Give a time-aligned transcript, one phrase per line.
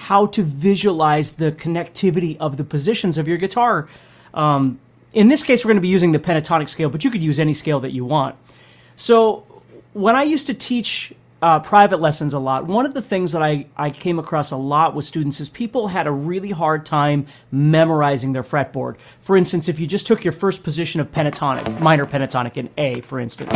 [0.00, 3.86] how to visualize the connectivity of the positions of your guitar.
[4.32, 4.80] Um,
[5.12, 7.38] in this case, we're going to be using the pentatonic scale, but you could use
[7.38, 8.34] any scale that you want.
[8.96, 9.44] So,
[9.92, 13.42] when I used to teach uh, private lessons a lot, one of the things that
[13.42, 17.26] I, I came across a lot with students is people had a really hard time
[17.50, 18.98] memorizing their fretboard.
[19.20, 23.02] For instance, if you just took your first position of pentatonic, minor pentatonic in A,
[23.02, 23.54] for instance.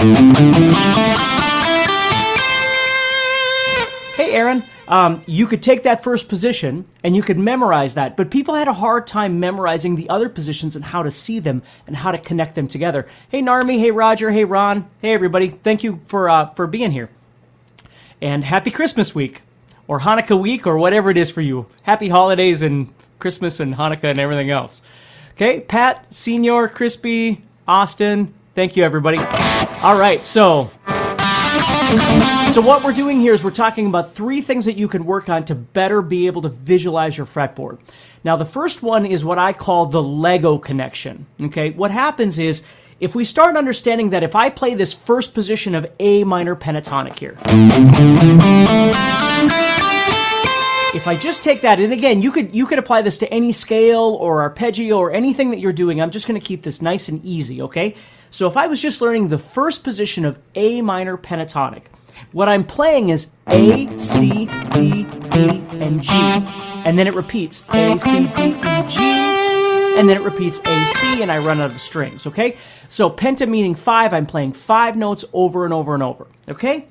[4.16, 8.30] Hey, Aaron, um, you could take that first position and you could memorize that, but
[8.30, 11.96] people had a hard time memorizing the other positions and how to see them and
[11.96, 13.07] how to connect them together.
[13.29, 13.79] Hey, Narmi.
[13.79, 14.30] Hey, Roger.
[14.30, 14.88] Hey, Ron.
[15.01, 15.49] Hey, everybody.
[15.49, 17.10] Thank you for uh, for being here.
[18.21, 19.43] And happy Christmas week,
[19.87, 21.66] or Hanukkah week, or whatever it is for you.
[21.82, 24.82] Happy holidays and Christmas and Hanukkah and everything else.
[25.32, 28.32] Okay, Pat, Senior, Crispy, Austin.
[28.55, 29.18] Thank you, everybody.
[29.18, 30.71] All right, so
[32.50, 35.28] so, what we're doing here is we're talking about three things that you can work
[35.28, 37.78] on to better be able to visualize your fretboard.
[38.23, 41.26] Now, the first one is what I call the Lego connection.
[41.40, 42.65] Okay, what happens is
[43.00, 47.18] if we start understanding that if I play this first position of A minor pentatonic
[47.18, 47.37] here,
[51.05, 53.52] if I just take that, and again, you could you could apply this to any
[53.52, 56.01] scale or arpeggio or anything that you're doing.
[56.01, 57.95] I'm just going to keep this nice and easy, okay?
[58.30, 61.83] So if I was just learning the first position of A minor pentatonic,
[62.33, 65.06] what I'm playing is A, C, D,
[65.37, 66.11] E, and G.
[66.11, 69.03] And then it repeats A, C, D, E, G.
[69.03, 72.56] And then it repeats A, C, and I run out of strings, okay?
[72.89, 76.87] So penta meaning five, I'm playing five notes over and over and over, okay?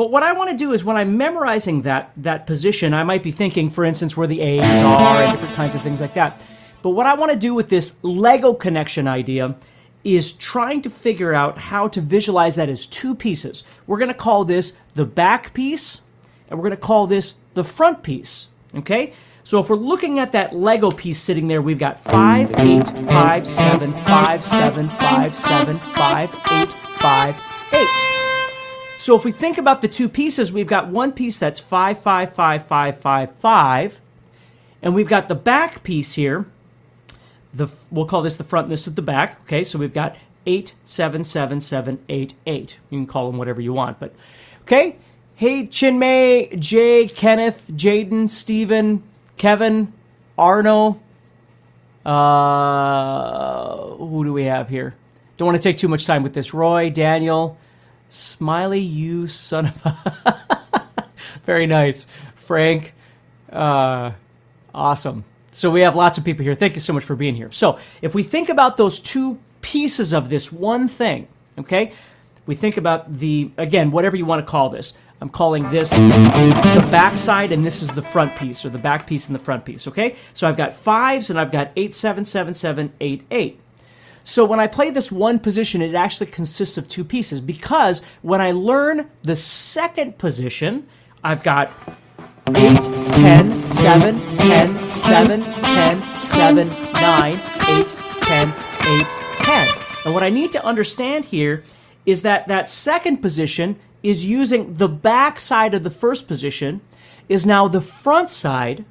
[0.00, 3.22] But what I want to do is when I'm memorizing that, that position, I might
[3.22, 6.40] be thinking, for instance, where the A's are and different kinds of things like that.
[6.80, 9.56] But what I want to do with this Lego connection idea
[10.02, 13.62] is trying to figure out how to visualize that as two pieces.
[13.86, 16.00] We're going to call this the back piece,
[16.48, 18.46] and we're going to call this the front piece.
[18.74, 19.12] Okay?
[19.42, 23.46] So if we're looking at that Lego piece sitting there, we've got 5, 8, 5,
[23.46, 27.49] 7, 5, 7, 5, 7, 5, 8, 5, 8.
[29.10, 32.32] So if we think about the two pieces, we've got one piece that's 5, 5,
[32.32, 34.00] 5, 5, 5, 5,
[34.82, 36.46] and we've got the back piece here
[37.52, 39.40] the we'll call this the front and this is the back.
[39.40, 40.16] Okay, so we've got
[40.46, 42.78] eight, seven, seven, seven, eight, eight.
[42.88, 44.14] You can call them whatever you want, but
[44.60, 44.94] okay.
[45.34, 49.02] Hey, Chinmay, Jay, Kenneth, Jaden, Stephen,
[49.36, 49.92] Kevin,
[50.38, 51.00] Arno.
[52.06, 54.94] Uh, who do we have here?
[55.36, 56.54] Don't want to take too much time with this.
[56.54, 57.58] Roy, Daniel,
[58.10, 61.08] Smiley, you son of a.
[61.46, 62.06] Very nice.
[62.34, 62.92] Frank,
[63.50, 64.12] uh,
[64.74, 65.24] awesome.
[65.52, 66.54] So we have lots of people here.
[66.54, 67.50] Thank you so much for being here.
[67.50, 71.28] So if we think about those two pieces of this one thing,
[71.58, 71.92] okay,
[72.46, 74.94] we think about the, again, whatever you want to call this.
[75.20, 79.06] I'm calling this the back side, and this is the front piece, or the back
[79.06, 80.16] piece and the front piece, okay?
[80.32, 83.60] So I've got fives, and I've got eight, seven, seven, seven, eight, eight.
[84.30, 88.40] So when I play this one position, it actually consists of two pieces because when
[88.40, 90.86] I learn the second position,
[91.24, 91.72] I've got
[92.46, 97.88] 8, 10, 7, 10, 7, 10, 7, 9, 8,
[98.22, 99.06] 10, 8,
[99.40, 99.68] 10.
[100.04, 101.64] And what I need to understand here
[102.06, 106.82] is that that second position is using the back side of the first position
[107.28, 108.84] is now the front side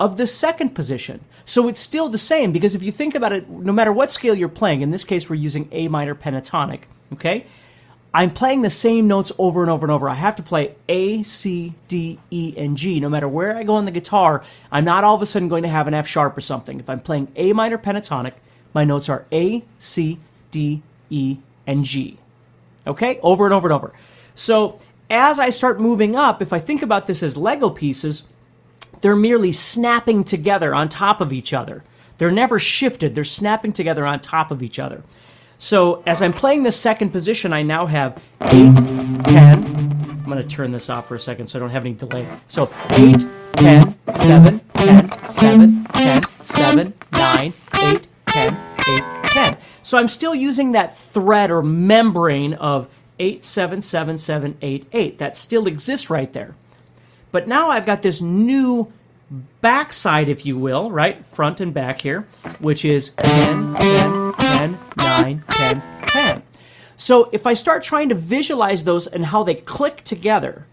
[0.00, 1.22] of the second position.
[1.44, 4.34] So it's still the same because if you think about it, no matter what scale
[4.34, 6.82] you're playing, in this case we're using A minor pentatonic,
[7.12, 7.46] okay?
[8.14, 10.08] I'm playing the same notes over and over and over.
[10.08, 13.00] I have to play A, C, D, E, and G.
[13.00, 15.64] No matter where I go on the guitar, I'm not all of a sudden going
[15.64, 16.78] to have an F sharp or something.
[16.78, 18.34] If I'm playing A minor pentatonic,
[18.72, 20.20] my notes are A, C,
[20.52, 22.18] D, E, and G.
[22.86, 23.18] Okay?
[23.20, 23.92] Over and over and over.
[24.36, 24.78] So
[25.10, 28.28] as I start moving up, if I think about this as Lego pieces,
[29.04, 31.84] they're merely snapping together on top of each other.
[32.16, 35.02] They're never shifted, they're snapping together on top of each other.
[35.58, 39.26] So as I'm playing the second position, I now have 8, 10.
[39.28, 42.26] I'm going to turn this off for a second so I don't have any delay.
[42.46, 48.56] So 8, 10, 7, 10, 7, 10, 7, 9, 8, 10,
[48.88, 49.58] 8, 10.
[49.82, 55.18] So I'm still using that thread or membrane of 8, 7, 7, 7, 8, 8.
[55.18, 56.54] That still exists right there.
[57.34, 58.92] But now I've got this new
[59.60, 61.26] backside, if you will, right?
[61.26, 62.28] Front and back here,
[62.60, 66.42] which is 10, 10, 10, 9, 10, 10.
[66.94, 70.64] So if I start trying to visualize those and how they click together,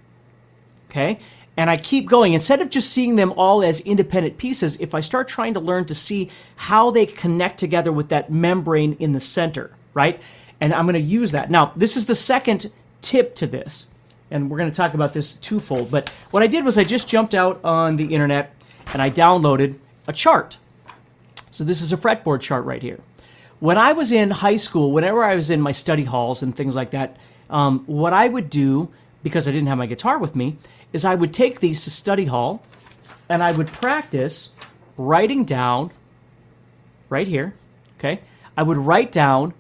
[0.88, 1.18] okay,
[1.58, 5.00] and I keep going, instead of just seeing them all as independent pieces, if I
[5.00, 9.20] start trying to learn to see how they connect together with that membrane in the
[9.20, 10.22] center, right?
[10.60, 11.50] And I'm going to use that.
[11.50, 12.72] Now, this is the second
[13.02, 13.88] tip to this,
[14.32, 15.92] and we're going to talk about this twofold.
[15.92, 18.56] But what I did was I just jumped out on the internet
[18.94, 19.76] and I downloaded
[20.08, 20.58] a chart.
[21.52, 23.00] So this is a fretboard chart right here.
[23.60, 26.76] When I was in high school, whenever I was in my study halls and things
[26.76, 27.18] like that,
[27.50, 28.90] um, what I would do,
[29.22, 30.58] because I didn't have my guitar with me,
[30.94, 32.64] is I would take these to study hall
[33.30, 34.52] and I would practice
[34.98, 35.92] writing down
[37.10, 37.54] right here,
[38.00, 38.22] okay?
[38.58, 39.54] I would write down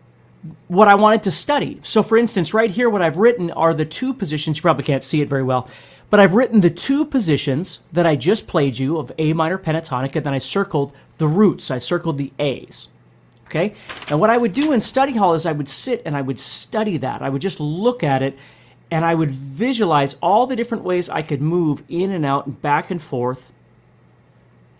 [0.67, 1.79] what I wanted to study.
[1.83, 4.57] So, for instance, right here, what I've written are the two positions.
[4.57, 5.69] You probably can't see it very well,
[6.09, 10.15] but I've written the two positions that I just played you of A minor pentatonic,
[10.15, 11.71] and then I circled the roots.
[11.71, 12.89] I circled the A's.
[13.45, 13.73] Okay?
[14.09, 16.39] And what I would do in study hall is I would sit and I would
[16.39, 17.21] study that.
[17.21, 18.39] I would just look at it
[18.89, 22.61] and I would visualize all the different ways I could move in and out and
[22.61, 23.51] back and forth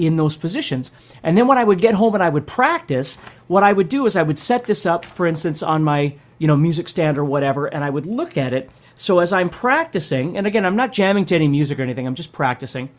[0.01, 0.91] in those positions.
[1.23, 3.17] And then when I would get home and I would practice,
[3.47, 6.47] what I would do is I would set this up, for instance, on my you
[6.47, 8.69] know music stand or whatever, and I would look at it.
[8.95, 12.15] So as I'm practicing, and again, I'm not jamming to any music or anything, I'm
[12.15, 12.89] just practicing.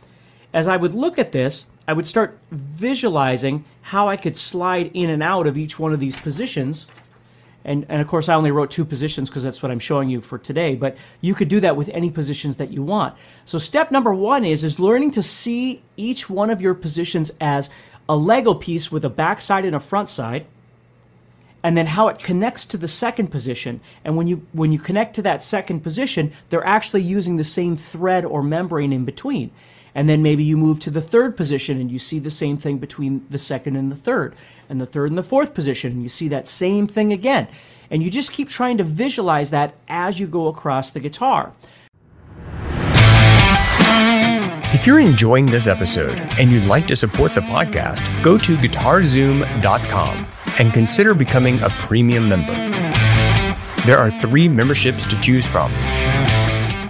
[0.55, 5.11] As I would look at this, I would start visualizing how I could slide in
[5.11, 6.87] and out of each one of these positions
[7.65, 10.21] and, and of course, I only wrote two positions because that's what I'm showing you
[10.21, 13.15] for today, but you could do that with any positions that you want.
[13.45, 17.71] So step number one is, is learning to see each one of your positions as
[18.09, 20.47] a Lego piece with a backside and a front side,
[21.63, 23.81] and then how it connects to the second position.
[24.05, 27.77] And when you when you connect to that second position, they're actually using the same
[27.77, 29.53] thread or membrane in between.
[29.95, 32.79] And then maybe you move to the third position and you see the same thing
[32.79, 34.35] between the second and the third,
[34.69, 37.49] and the third and the fourth position, and you see that same thing again.
[37.91, 41.53] And you just keep trying to visualize that as you go across the guitar.
[44.75, 50.27] If you're enjoying this episode and you'd like to support the podcast, go to guitarzoom.com
[50.59, 52.55] and consider becoming a premium member.
[53.85, 55.71] There are three memberships to choose from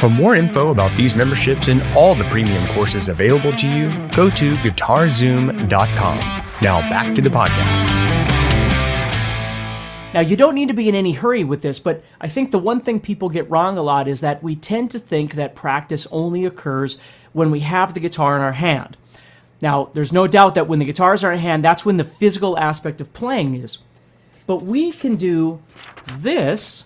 [0.00, 4.30] For more info about these memberships and all the premium courses available to you, go
[4.30, 6.18] to guitarzoom.com.
[6.62, 7.84] Now back to the podcast.
[10.14, 12.58] Now, you don't need to be in any hurry with this, but I think the
[12.58, 16.06] one thing people get wrong a lot is that we tend to think that practice
[16.10, 16.98] only occurs
[17.34, 18.96] when we have the guitar in our hand.
[19.60, 22.58] Now, there's no doubt that when the guitars are in hand, that's when the physical
[22.58, 23.76] aspect of playing is.
[24.46, 25.62] But we can do
[26.14, 26.84] this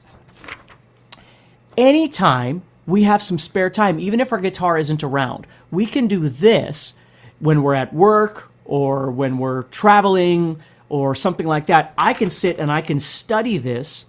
[1.78, 5.46] anytime we have some spare time, even if our guitar isn't around.
[5.70, 6.98] We can do this
[7.38, 11.94] when we're at work or when we're traveling or something like that.
[11.96, 14.06] I can sit and I can study this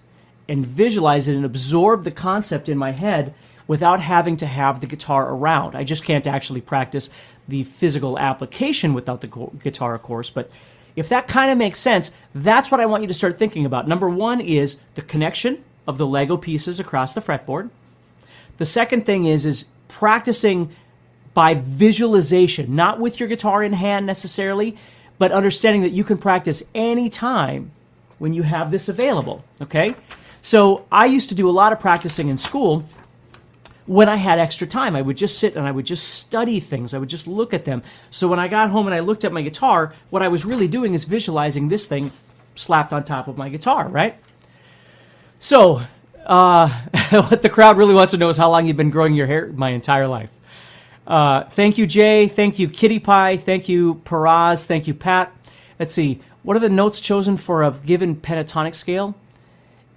[0.47, 3.33] and visualize it and absorb the concept in my head
[3.67, 5.75] without having to have the guitar around.
[5.75, 7.09] I just can't actually practice
[7.47, 10.51] the physical application without the guitar, of course, but
[10.95, 13.87] if that kind of makes sense, that's what I want you to start thinking about.
[13.87, 17.69] Number one is the connection of the Lego pieces across the fretboard.
[18.57, 20.71] The second thing is is practicing
[21.33, 24.77] by visualization, not with your guitar in hand necessarily,
[25.17, 27.71] but understanding that you can practice anytime
[28.19, 29.43] when you have this available.
[29.61, 29.95] Okay?
[30.41, 32.83] So I used to do a lot of practicing in school
[33.85, 34.95] when I had extra time.
[34.95, 36.93] I would just sit and I would just study things.
[36.93, 37.83] I would just look at them.
[38.09, 40.67] So when I got home and I looked at my guitar, what I was really
[40.67, 42.11] doing is visualizing this thing
[42.55, 44.15] slapped on top of my guitar, right?
[45.39, 45.83] So
[46.25, 46.67] uh,
[47.11, 49.51] what the crowd really wants to know is how long you've been growing your hair
[49.53, 50.39] my entire life.
[51.05, 52.27] Uh, thank you, Jay.
[52.27, 53.37] Thank you, Kitty Pie.
[53.37, 54.65] Thank you, Paraz.
[54.65, 55.31] Thank you, Pat.
[55.79, 56.19] Let's see.
[56.43, 59.15] What are the notes chosen for a given pentatonic scale?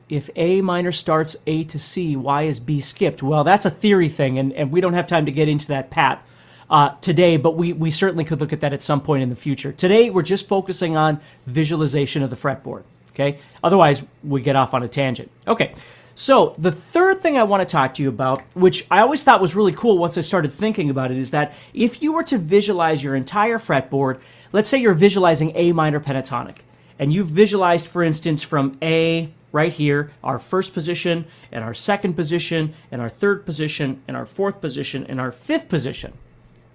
[0.09, 3.23] If A minor starts A to C, why is B skipped?
[3.23, 5.91] Well, that's a theory thing, and, and we don't have time to get into that,
[5.91, 6.25] Pat,
[6.71, 9.37] uh, today, but we, we certainly could look at that at some point in the
[9.37, 9.73] future.
[9.73, 12.85] Today, we're just focusing on visualization of the fretboard.
[13.11, 13.39] Okay?
[13.63, 15.31] Otherwise, we get off on a tangent.
[15.47, 15.75] Okay.
[16.19, 19.41] So, the third thing I want to talk to you about, which I always thought
[19.41, 22.39] was really cool once I started thinking about it, is that if you were to
[22.39, 24.21] visualize your entire fretboard,
[24.51, 26.57] let's say you're visualizing A minor pentatonic,
[26.99, 32.15] and you've visualized, for instance, from A right here, our first position, and our second
[32.15, 36.15] position, and our third position, and our fourth position, and our fifth position,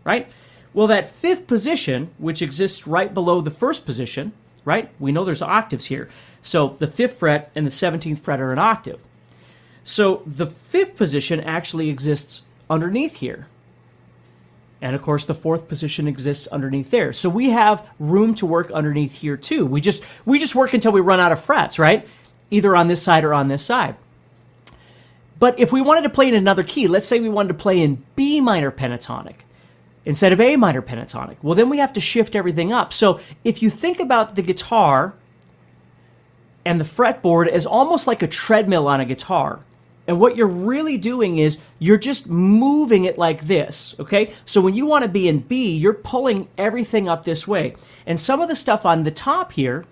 [0.05, 0.31] right?
[0.73, 4.31] Well, that fifth position, which exists right below the first position,
[4.63, 4.89] right?
[5.01, 6.07] We know there's octaves here.
[6.39, 9.01] So the fifth fret and the 17th fret are an octave.
[9.83, 13.47] So the fifth position actually exists underneath here.
[14.81, 17.13] And of course, the fourth position exists underneath there.
[17.13, 19.65] So we have room to work underneath here too.
[19.65, 22.05] We just we just work until we run out of frets, right?
[22.51, 23.95] Either on this side or on this side.
[25.39, 27.81] But if we wanted to play in another key, let's say we wanted to play
[27.81, 29.35] in B minor pentatonic
[30.05, 32.91] instead of A minor pentatonic, well, then we have to shift everything up.
[32.91, 35.13] So if you think about the guitar
[36.65, 39.61] and the fretboard as almost like a treadmill on a guitar,
[40.07, 44.33] and what you're really doing is you're just moving it like this, okay?
[44.43, 47.75] So when you want to be in B, you're pulling everything up this way.
[48.05, 49.86] And some of the stuff on the top here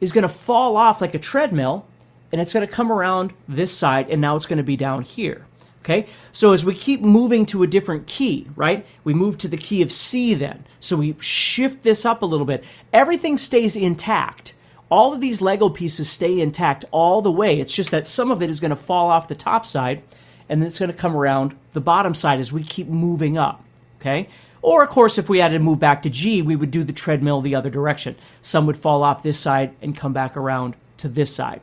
[0.00, 1.86] is going to fall off like a treadmill
[2.32, 5.02] and it's going to come around this side and now it's going to be down
[5.02, 5.46] here.
[5.80, 6.06] Okay?
[6.32, 8.86] So as we keep moving to a different key, right?
[9.04, 10.64] We move to the key of C then.
[10.80, 12.64] So we shift this up a little bit.
[12.92, 14.54] Everything stays intact
[14.90, 17.60] all of these Lego pieces stay intact all the way.
[17.60, 20.02] It's just that some of it is going to fall off the top side
[20.48, 23.62] and then it's going to come around the bottom side as we keep moving up.
[24.00, 24.28] Okay?
[24.62, 26.92] Or, of course, if we had to move back to G, we would do the
[26.92, 28.16] treadmill the other direction.
[28.40, 31.60] Some would fall off this side and come back around to this side.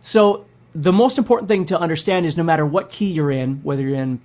[0.00, 3.82] So, the most important thing to understand is no matter what key you're in, whether
[3.82, 4.22] you're in,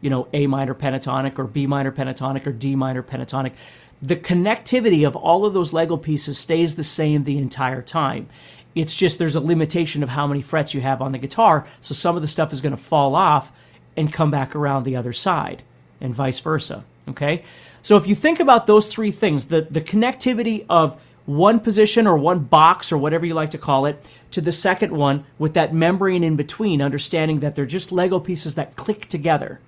[0.00, 3.52] you know, A minor pentatonic or B minor pentatonic or D minor pentatonic,
[4.00, 8.28] the connectivity of all of those Lego pieces stays the same the entire time.
[8.74, 11.94] It's just there's a limitation of how many frets you have on the guitar, so
[11.94, 13.50] some of the stuff is going to fall off
[13.96, 15.62] and come back around the other side,
[16.00, 16.84] and vice versa.
[17.08, 17.42] Okay?
[17.82, 22.16] So if you think about those three things, the, the connectivity of one position or
[22.16, 25.74] one box or whatever you like to call it to the second one with that
[25.74, 29.60] membrane in between, understanding that they're just Lego pieces that click together.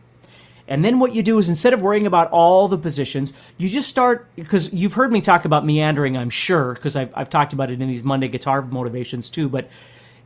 [0.70, 3.88] And then what you do is instead of worrying about all the positions, you just
[3.88, 7.72] start because you've heard me talk about meandering, I'm sure, because I've, I've talked about
[7.72, 9.48] it in these Monday guitar motivations too.
[9.48, 9.68] But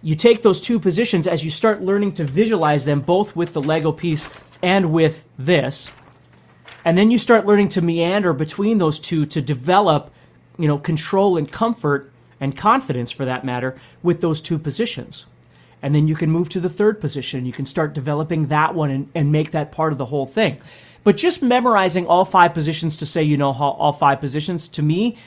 [0.03, 3.63] you take those two positions as you start learning to visualize them both with the
[3.63, 4.29] Lego piece
[4.63, 5.91] and with this.
[6.85, 10.13] And then you start learning to meander between those two to develop,
[10.59, 15.25] you know, control and comfort and confidence for that matter with those two positions
[15.85, 17.45] and then you can move to the third position.
[17.45, 20.57] You can start developing that one and, and make that part of the whole thing.
[21.05, 25.19] But just memorizing all five positions to say you know all five positions, to me,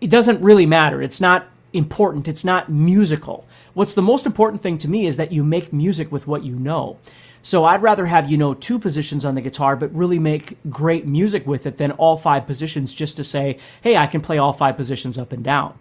[0.00, 1.02] it doesn't really matter.
[1.02, 2.28] It's not important.
[2.28, 3.48] It's not musical.
[3.74, 6.54] What's the most important thing to me is that you make music with what you
[6.54, 6.96] know.
[7.42, 11.04] So I'd rather have you know two positions on the guitar, but really make great
[11.04, 14.52] music with it than all five positions just to say, hey, I can play all
[14.52, 15.76] five positions up and down.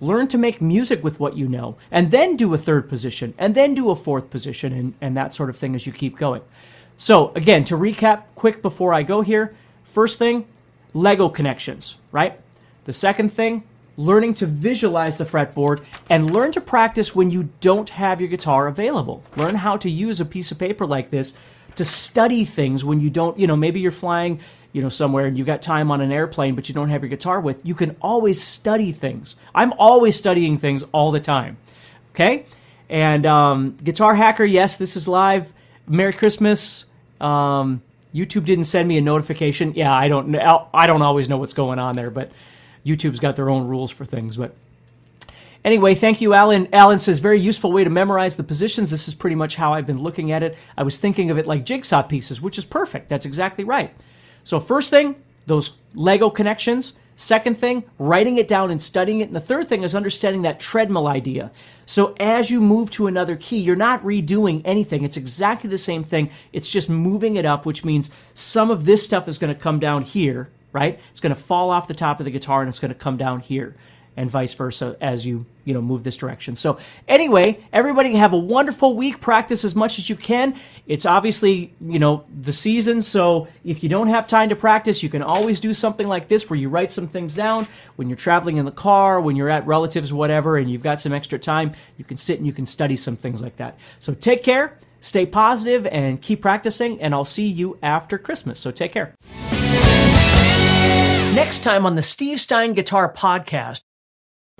[0.00, 3.54] Learn to make music with what you know, and then do a third position, and
[3.54, 6.42] then do a fourth position, and, and that sort of thing as you keep going.
[6.96, 10.46] So, again, to recap quick before I go here first thing,
[10.94, 12.40] Lego connections, right?
[12.84, 13.64] The second thing,
[13.96, 18.68] learning to visualize the fretboard and learn to practice when you don't have your guitar
[18.68, 19.22] available.
[19.36, 21.36] Learn how to use a piece of paper like this
[21.74, 24.40] to study things when you don't, you know, maybe you're flying
[24.72, 27.08] you know somewhere and you've got time on an airplane but you don't have your
[27.08, 31.56] guitar with you can always study things i'm always studying things all the time
[32.14, 32.46] okay
[32.88, 35.52] and um, guitar hacker yes this is live
[35.86, 36.86] merry christmas
[37.20, 37.82] um,
[38.14, 41.78] youtube didn't send me a notification yeah i don't i don't always know what's going
[41.78, 42.30] on there but
[42.84, 44.54] youtube's got their own rules for things but
[45.64, 46.68] Anyway, thank you, Alan.
[46.72, 48.90] Alan says, very useful way to memorize the positions.
[48.90, 50.56] This is pretty much how I've been looking at it.
[50.76, 53.08] I was thinking of it like jigsaw pieces, which is perfect.
[53.08, 53.92] That's exactly right.
[54.48, 56.94] So, first thing, those Lego connections.
[57.16, 59.24] Second thing, writing it down and studying it.
[59.24, 61.50] And the third thing is understanding that treadmill idea.
[61.84, 65.04] So as you move to another key, you're not redoing anything.
[65.04, 66.30] It's exactly the same thing.
[66.54, 69.80] It's just moving it up, which means some of this stuff is going to come
[69.80, 70.98] down here, right?
[71.10, 73.18] It's going to fall off the top of the guitar and it's going to come
[73.18, 73.76] down here
[74.18, 76.56] and vice versa as you you know move this direction.
[76.56, 79.20] So anyway everybody have a wonderful week.
[79.20, 80.56] Practice as much as you can.
[80.86, 85.08] It's obviously you know the season so if you don't have time to practice you
[85.08, 87.66] can always do something like this where you write some things down.
[87.94, 91.12] When you're traveling in the car when you're at relatives whatever and you've got some
[91.12, 93.78] extra time you can sit and you can study some things like that.
[94.00, 98.58] So take care stay positive and keep practicing and i'll see you after christmas.
[98.58, 99.14] So take care.
[101.34, 103.82] Next time on the Steve Stine Guitar Podcast,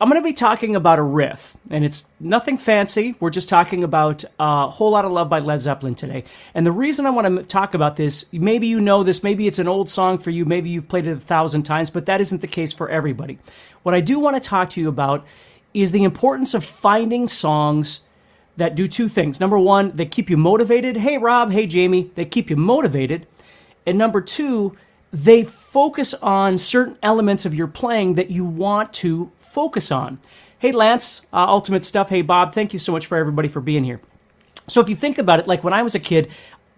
[0.01, 3.17] I'm going to be talking about a riff, and it's nothing fancy.
[3.19, 6.23] We're just talking about a uh, whole lot of love by Led Zeppelin today.
[6.55, 9.59] And the reason I want to talk about this, maybe you know this, maybe it's
[9.59, 12.43] an old song for you, maybe you've played it a thousand times, but that isn't
[12.43, 13.41] the case for everybody.
[13.83, 15.27] What I do want to talk to you about
[15.75, 18.03] is the importance of finding songs
[18.57, 19.41] that do two things.
[19.41, 20.99] Number one, they keep you motivated.
[20.99, 21.51] Hey, Rob.
[21.51, 22.13] Hey, Jamie.
[22.15, 23.27] They keep you motivated.
[23.85, 24.77] And number two,
[25.13, 30.19] they focus on certain elements of your playing that you want to focus on.
[30.59, 32.09] Hey, Lance, uh, Ultimate Stuff.
[32.09, 32.53] Hey, Bob.
[32.53, 34.01] Thank you so much for everybody for being here.
[34.67, 36.31] So, if you think about it, like when I was a kid,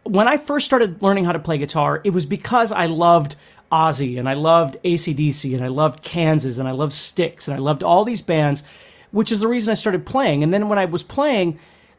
[0.05, 3.37] when I first started learning how to play guitar, it was because I loved
[3.73, 7.61] Ozzy and I loved ACDC and I loved Kansas and I loved Styx and I
[7.61, 8.63] loved all these bands,
[9.13, 10.43] which is the reason I started playing.
[10.43, 11.59] And then when I was playing,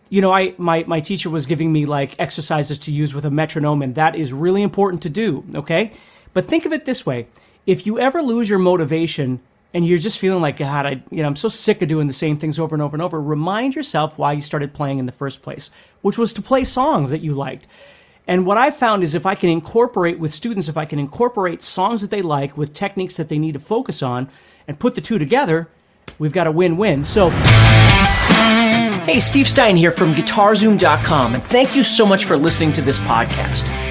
[0.10, 3.32] you know, I my, my teacher was giving me like exercises to use with a
[3.32, 5.94] metronome, and that is really important to do, okay?
[6.34, 7.28] But think of it this way.
[7.66, 9.40] If you ever lose your motivation
[9.74, 12.14] and you're just feeling like God, I you know, I'm so sick of doing the
[12.14, 15.12] same things over and over and over, remind yourself why you started playing in the
[15.12, 15.70] first place,
[16.02, 17.68] which was to play songs that you liked.
[18.28, 21.64] And what I found is if I can incorporate with students, if I can incorporate
[21.64, 24.30] songs that they like with techniques that they need to focus on
[24.68, 25.70] and put the two together,
[26.20, 27.04] we've got a win win.
[27.04, 27.30] So,
[29.06, 33.00] hey, Steve Stine here from GuitarZoom.com, and thank you so much for listening to this
[33.00, 33.91] podcast.